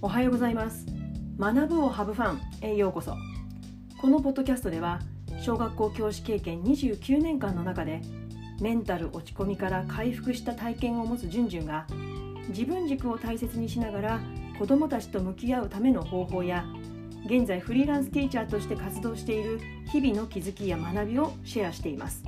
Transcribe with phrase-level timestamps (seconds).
[0.00, 0.86] おはようございます。
[1.40, 3.16] 学ぶをハブファンへようこそ。
[4.00, 5.00] このポッドキャストでは
[5.40, 8.00] 小学校教師経験29年間の中で
[8.60, 11.84] メンタル落ち込みから回復した体験を持つじゅんじゅんが
[12.50, 14.20] 自分軸を大切にしながら
[14.56, 16.64] 子どもたちと向き合うための方法や
[17.26, 19.58] 現在フリーランスティーチャーとして活動している
[19.90, 22.22] 日々の気づきや学びをシェアしています。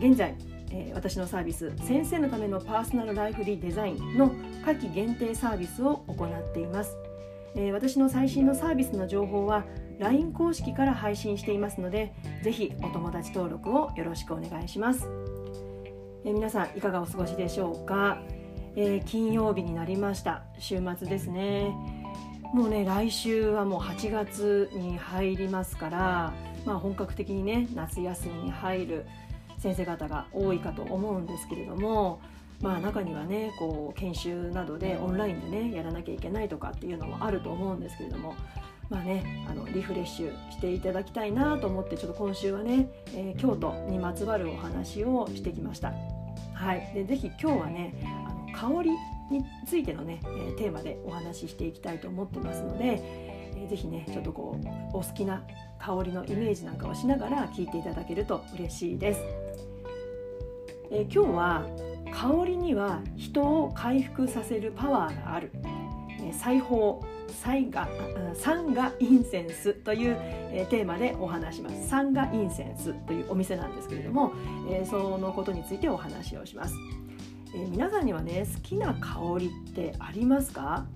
[0.00, 0.34] 現在
[0.70, 4.32] え私のサービス先生のためのパーソナルライフリーデザインの
[4.64, 6.96] 夏季限定サービスを行っています、
[7.54, 9.64] え私の最新のサービスの情報は
[9.98, 15.08] LINE 公式から配信していますのでぜひお友達登録をよろしくお願いします、
[16.24, 18.18] え皆さんいかがお過ごしでしょうか、
[18.76, 20.42] えー、金曜日になりました。
[20.58, 21.74] 週末ですね。
[22.52, 26.32] もうね来週はもう8月に入りますから、
[26.64, 29.06] まあ、本格的にね夏休みに入る
[29.66, 32.20] 先生方が多いかと思うんですけれども、
[32.60, 38.34] まあ、中にはねこう研修などでオンラインでねやらなきゃいけないとかっていうのもあると思うんですけれども。
[38.88, 45.92] まあね、あのリフレッシュしていただきたいなと思ってちょっと今週はね、えー、京都にまつわるお話をしてきました。
[46.54, 48.90] はい、でぜひ今日はねあの香り
[49.28, 54.56] についてのね、えー、テーマでお話ししていきたいと思ってますので、えー、ぜひねちょっとこ
[54.92, 55.42] うお好きな
[55.78, 59.20] 香りのイメージなんかをしながら聞いていただけると嬉しいです。
[60.90, 61.66] え今日は
[62.12, 65.50] 香りには人を回復させるパワーがある、
[66.22, 67.88] え裁縫サイガ
[68.34, 70.16] サンガインセンスという、
[70.52, 71.88] えテーマでお話します。
[71.88, 74.32] サンガインセンスというお店なんですけれども、
[74.70, 76.74] えそのことについてお話をします、
[77.54, 80.86] え皆さんにはね好きな香りってありますか？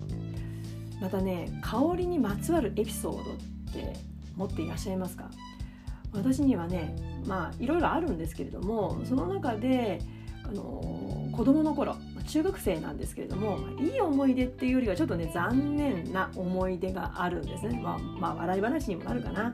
[1.01, 3.35] またね香りにまつわるエピソードっ
[3.73, 3.93] て
[4.35, 5.29] 持っていらっしゃいますか？
[6.13, 10.01] 私にはねまあいろいろあるんですけれどもその中で
[10.43, 11.95] あの子供の頃
[12.27, 19.53] 中学生なんですけれどもいい思い出っていうよりはちょっとね残念な思い出があるんですね、まあ、まあ笑い話にもなるかな。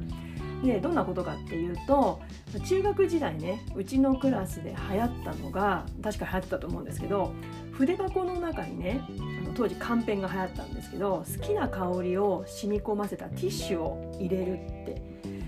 [0.63, 2.19] でどんなことかっていうと
[2.68, 7.31] 中学時代ねうちのクラスで流行ったのが確か流行ってたと思うんですけど
[7.78, 9.02] 筆箱の中にね
[9.44, 15.02] あの当時カンペンが流行ったんですけど好きな香りを染み込ませたティッシュを入れるって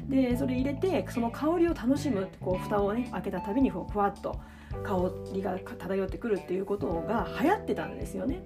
[0.08, 4.40] でそれ入れてその香りを楽しむこう蓋をね開けたたびにふわっと
[4.84, 8.42] 香りが漂ってくるっていうことが流行ってたんですよね。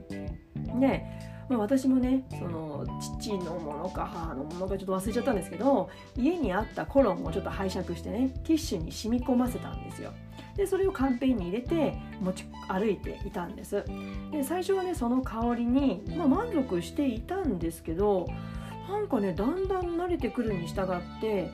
[0.79, 1.03] で、
[1.49, 2.85] ま、私もねその
[3.19, 10.13] 父のものか母のものかちょっと忘れちゃったんですけど家にあったコロンをちょっと拝借してねティッシュに染み込ませたんですよ。
[10.55, 13.83] でそれをカンペに入れて持ち歩いていたんです
[14.31, 18.27] で最初はねその香りに、まあ、満足していたんですけど
[18.89, 21.49] なんかねだんだん慣れてくるに従って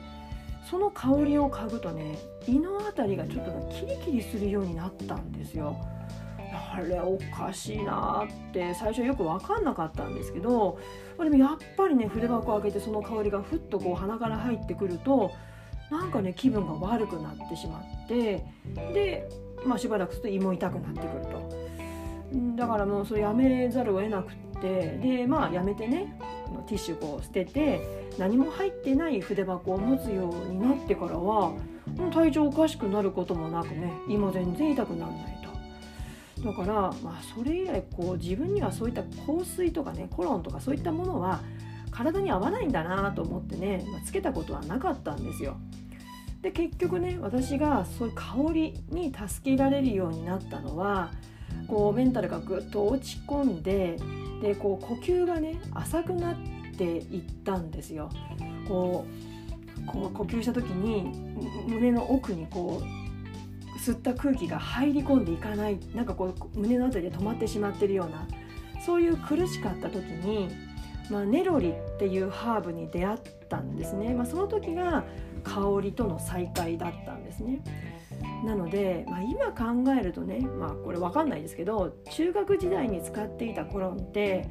[0.68, 5.76] その香りを嗅ぐとね胃の辺りがちょっと、ね、キリキリするようになったんですよ。
[6.72, 10.78] あれおかしいなって最初よく分かんなかったんですけど
[11.18, 15.32] でもやっぱりね筆箱を開けてその香りがふっとこう鼻から入ってくると
[15.90, 18.44] なんかね気分が悪くなってしまって
[18.94, 19.28] で、
[19.64, 21.70] まあ、しばらくすると胃も痛くなってくると。
[22.56, 26.16] だからもうそれやめざるを得なくってでまあやめてね
[26.68, 27.80] ティッシュこう捨てて
[28.18, 31.52] 何も入ってない筆箱を持つようになってからは
[32.12, 35.50] 体調おかしくなることもなくね胃も全然痛くならないと。
[36.44, 41.40] だからまあそれ以来こう自分にはそういった香水とかねコロンとかそういったものは
[41.90, 45.56] 体に合わないんだなと思ってね、まあ、つけたことはなかったんですよ。
[46.42, 51.10] で結局ね私がそういう香りに助けられるようになったのは
[51.68, 53.98] こうメンタルがぐっと落ち込んで
[54.40, 56.36] でこう呼吸がね浅くなっ
[56.76, 58.08] ていったんですよ。
[58.66, 61.36] こうこう呼吸した時に
[61.66, 68.26] 胸の奥にこう吸った空気が入り込んでいかないなんかこう胸の辺りで止まってしまってるような
[68.84, 70.48] そういう苦しかった時に、
[71.10, 75.04] まあ、ネロリっていうハーブに出会ったんですね、まあ、その時が
[75.42, 77.60] 香りとの再会だったんですね。
[78.44, 84.48] なので、まあ、今考えるとね、まあ、これ分かんないですけど中学時代に使っていたコロンって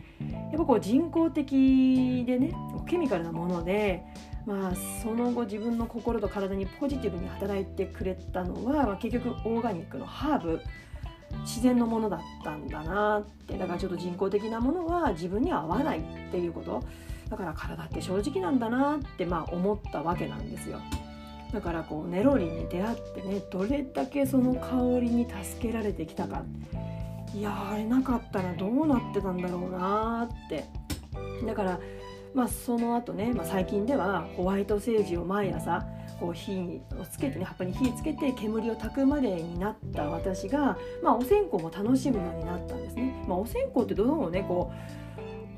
[0.52, 2.54] やっぱこう人工的でね
[2.88, 4.04] ケミカルなもので、
[4.46, 4.74] まあ、
[5.04, 10.62] その後自分の心と体にポジティブに働いてくれたのは、まあ、結局オーガニックのハーブ
[11.42, 13.58] 自然のものだったんだなって。
[13.58, 16.02] だからちょっと人工的なものは自分に合わないっ
[16.32, 16.84] ていうこと。
[17.30, 20.80] だから体って正直なんだなってまあ思ったわけなんですよ。
[21.54, 26.44] だからこうネロリに出会ってねどれだけその香りに助けられてきたか。
[27.34, 30.66] いやあれなかったらどうなってたんだろうなって。
[31.46, 31.80] だから
[32.34, 35.86] まあその後ね、まあ、最近ではホワイトセージを毎朝
[36.20, 43.24] こう火をつけてね葉っぱに火つけて煙を焚くまでになった私が、まあ、お線香も楽しむようになったんですね。
[43.28, 45.00] まあ、お線香ってどうもねこう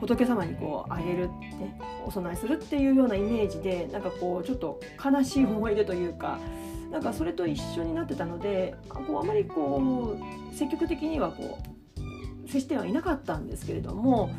[0.02, 1.32] 仏様にこうあげるって
[2.06, 6.40] お供えするっていうようなイメージでなんかこうちょっと悲しい思い出というか
[6.92, 10.18] なんかそれと一緒になってたのでこうあまりこ
[10.52, 11.60] う積極的にはこ
[12.46, 14.30] う接してはいなかったんですけれども、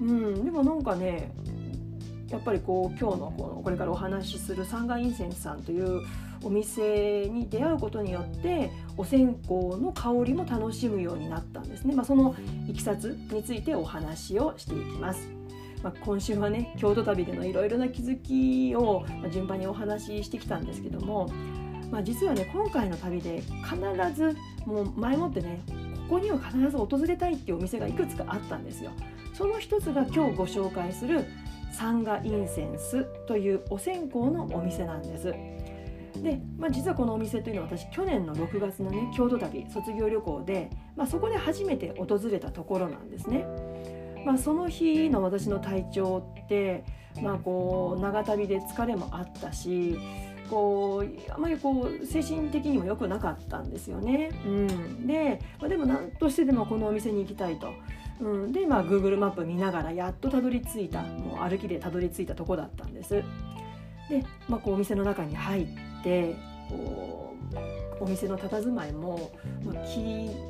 [0.00, 1.32] うん、でもなんかね
[2.30, 6.02] やっぱりこう今日のこのこれからお話しするサンガインセンスさんという
[6.42, 12.34] お店に出会うことによってお線香の香りも楽しむようになったんですね、まあ、その
[12.68, 15.28] いきさつについてお話をしていきます。
[15.82, 21.30] まあ、今週はね京都旅でのいろいろな気づきを順番にお話ししてきたんですけども、
[21.90, 23.78] まあ、実はね今回の旅で必
[24.14, 24.36] ず
[24.66, 25.62] もう前もってね
[26.08, 28.90] ここには必ず訪れたいっていうお店がいくつかあったんですよ。
[29.32, 31.24] その一つが今日ご紹介する
[31.70, 35.34] サンガインセンスというお線香のお店なんです。
[36.22, 43.46] で、まあ、実はこのお店というのは私去年の6月のね京都旅卒業旅行で、まあ、そこで初めて訪れたところなんですね。
[44.24, 46.84] まあ、その日の私の体調って、
[47.22, 49.98] まあ、こう長旅で疲れもあったし
[50.50, 54.30] こうあまりこう精神的にも良くなかったんですよね。
[54.44, 57.72] うん、で、まあ、でも何としてでもこのお店に行きたいと。
[58.20, 63.22] うん、で、まあ、Google マップ見ながらやっとたどり着いたもう歩きでたどり着いたとこだったんです。
[64.08, 65.66] で、まあ、こうお店の中に入っ
[66.02, 66.36] て
[66.68, 67.34] こ
[68.00, 69.30] うお店の佇まいも、
[69.64, 70.00] まあ、木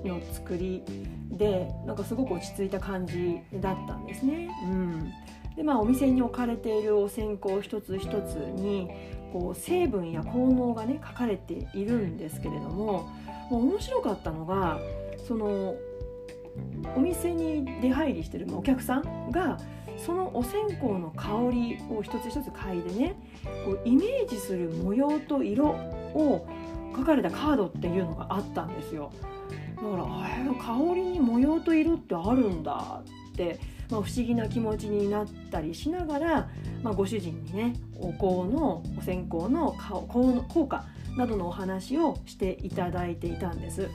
[0.06, 0.82] の作り
[1.30, 4.48] でなんかすごく落ち着いた感じだったんですね。
[4.64, 5.12] うん
[5.56, 8.88] でまあ、お店に置かれているお線香一つ一つに
[9.32, 13.10] こう成分や効能がね書かれているんですけれども
[13.50, 14.78] もう面白かったのが
[15.26, 15.74] その
[16.96, 19.58] お店に出入りしてるお客さんが
[19.96, 23.16] そのお線香の香りを一つ一つ嗅いでね
[23.64, 26.48] こうイメージする模様と色を
[26.96, 29.12] 書かれたカードっていうのがあったんですよ
[29.76, 30.04] だから
[30.54, 33.02] 香りに模様と色ってあるんだ
[33.32, 33.58] って、
[33.90, 36.48] まあ、不思議な気持ちになったりしながら、
[36.82, 39.74] まあ、ご主人にねお香のお線香の
[40.48, 40.84] 効果
[41.16, 43.88] などのお話をしていただいていたんです。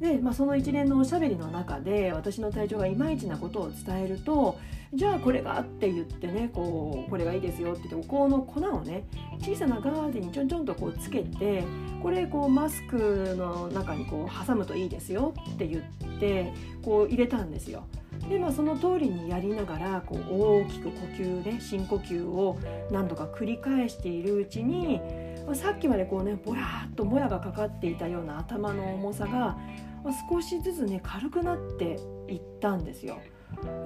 [0.00, 4.58] で、まあ、その一連のおしゃべりの中で私の体調がいまいちなことを伝えると
[4.92, 9.04] じゃあこれがって言ってねこうこれがいいですよって言ってお香の粉をね
[9.40, 11.64] 小さなガーゼにちょんちょんとこうつけて
[12.02, 16.52] これこうマスクの中にこう挟むといいですよって言って
[16.82, 17.84] こう入れたんですよ。
[18.28, 22.58] でまあ、その通りにやりながらこう大きく呼吸ね深呼吸を
[22.90, 25.00] 何度か繰り返しているうちに、
[25.46, 29.58] まあ、さっきまでこうねぼやっともやがかかっていたような頭の重さが、
[30.02, 31.98] まあ、少しずつね軽くなって
[32.28, 33.18] いったんですよ。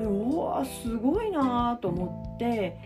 [0.00, 2.79] おわすごいなと思って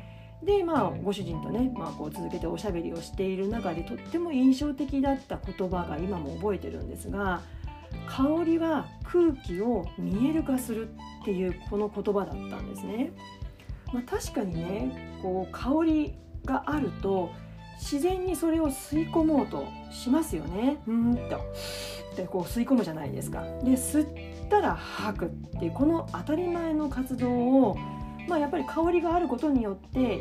[0.43, 7.41] でまあご主人とね、まあ、こう続けておしゃべりをしている中でとっても印象的だった言葉が今も覚えてるんですが
[8.09, 10.89] 香りは空気を見える化する
[11.23, 13.13] っていうこの言葉だったんですね。
[13.93, 16.15] まあ、確かにねこう香り
[16.45, 17.31] があると
[17.79, 20.79] 自然にそれを吸い込もうとしますよね。
[20.87, 21.41] うんと
[22.17, 23.43] でこう吸い込むじゃないですか。
[23.63, 25.29] で吸ったら吐くっ
[25.59, 27.79] ていうこの当たり前の活動を、
[28.29, 30.21] まあ、やっぱり香りがあることによって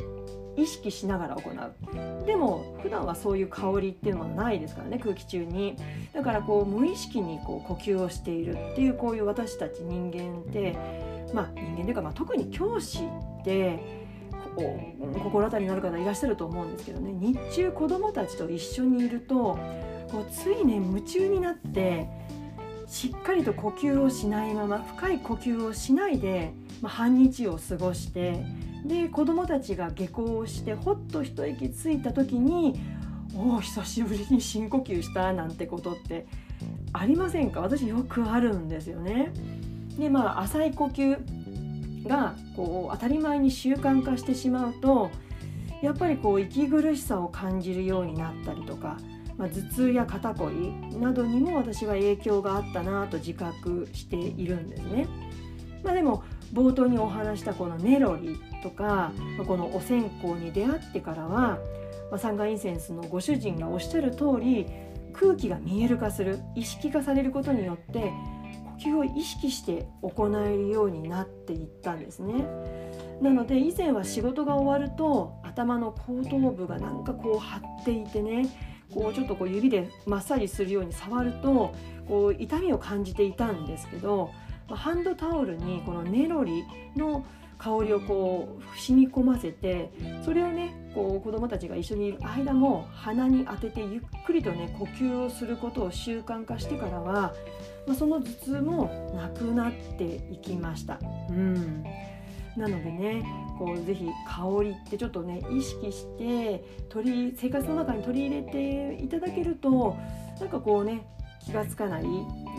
[0.55, 1.73] 意識しながら行う
[2.25, 5.75] でも普段はそういう香りっていうのはないですからね空気中に。
[6.13, 10.77] だからこう無意識にこう呼吸をしているっていうこういう私たち人間って
[11.33, 14.01] まあ人間というか、まあ、特に教師って
[14.55, 17.13] こう心当たりになる方いらっしゃると思うんですけどね。
[17.13, 19.57] 日中子どもたちと一緒にいると
[20.11, 22.07] こうついね夢中になって
[22.87, 26.51] しっかりと呼吸をしないまま深い呼吸をしないで、
[26.81, 28.43] まあ、半日を過ごして
[28.85, 32.79] で子どもたちが下校してほっと一息ついた時に
[33.35, 36.25] 「おお久しぶりに深呼吸した」なんてことって
[36.93, 37.61] ありませんか？
[37.61, 39.31] 私よくあるんですよね。
[39.97, 45.11] でまあ浅い呼吸がこう当たり前に習慣化してしまうと
[45.81, 48.97] やっぱりこう息苦しさを感じるようになったりとか
[49.37, 55.07] まあ、頭痛や肩こりなどにも私は影響があったなと自覚しているんですね。
[55.83, 56.23] まあ、でも
[56.53, 59.11] 冒頭にお話したこのネロリとか
[59.47, 61.59] このお線香に出会ってからは、
[62.09, 64.67] まあ、サンガインセンスのご主人がおっしゃる通り
[65.13, 68.11] 空気が見える化する意識化されることによって
[68.83, 72.45] 呼吸を意識して行えるようになっていったんですね。
[73.21, 78.49] なので以前は仕事が終わると頭の後頭部がなんかこう張っていてね
[78.91, 81.73] こうちょっとこう指でマッサージするように触ると
[82.07, 84.31] こう痛みを感じていたんですけど
[84.75, 86.63] ハンドタオルにこのネロリ
[86.95, 87.25] の
[87.57, 89.91] 香りをこう染み込ませて
[90.25, 97.33] それをねこう子どもたちが一緒にいる間も鼻に当ててゆっくりとね呼吸をすることを習慣化してからは、
[97.85, 100.99] まあ、その頭痛もなくなっていきました。
[101.29, 101.83] うん
[102.57, 103.23] なのでね
[103.57, 109.95] こうぜひ香りってちょっとね意識して取り生活の中に取り入れていただけると
[110.39, 111.05] なんかこうね
[111.45, 112.05] 気がつかない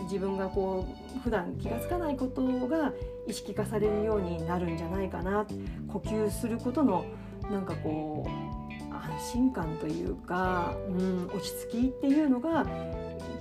[0.03, 0.85] 自分がこ
[1.15, 2.91] う普段気がつかないことが
[3.27, 5.45] 意識化されるようになるんじゃないかな
[5.87, 7.05] 呼吸することの
[7.49, 12.65] なんかこう安心感というか、うん、落ち着きっていうのが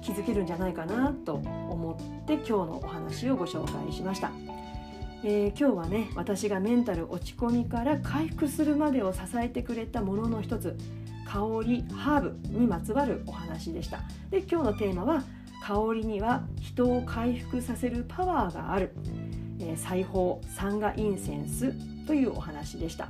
[0.01, 4.31] 気づけるんじゃないかなと思って今日のお話をご紹介しました。
[5.25, 10.77] えー、今日はね私がメンタル落ち込みから回復するまでを支えてくれたものの一つ
[11.33, 14.01] 香りハーブにまつわるお話でした。
[14.31, 15.23] で今日のテーマは
[15.63, 18.93] 香りには人を回復させるパワーがある、
[19.59, 21.73] えー、裁縫サンガインセンス
[22.07, 23.09] というお話でした、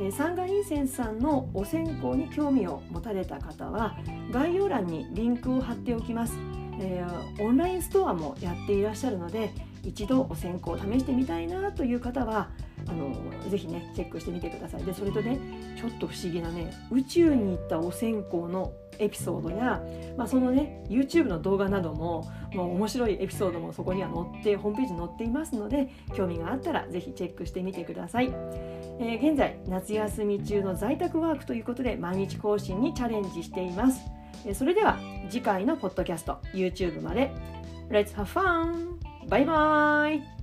[0.00, 3.96] えー、サンガインセンスさんのお線香に興味を持たれた方は
[4.30, 6.34] 概要欄にリンクを貼っておきます、
[6.80, 12.48] えー、オンラインストアもやっていらっしゃるので一度お線香を試してみたいなという方は
[12.86, 13.14] あの
[13.48, 14.84] ぜひねチェックしてみてください。
[14.84, 15.38] でそれとね
[15.78, 19.82] ちょっと不思議なね宇宙に行ったお線香のエピソードや、
[20.16, 28.26] まあ、そのね YouTube の動画などももう面白いエピソードもそこには載ってホームページに載っていますので興味があったらぜひチェックしてみてください、
[29.00, 34.02] えー、現在夏休み中の在宅ワークということで毎日更新にチャレンジしています。
[34.54, 34.98] それでは
[35.30, 37.30] 次回のポッドキャスト YouTube まで。
[37.90, 38.98] Let's have fun!
[39.28, 40.41] バイバイ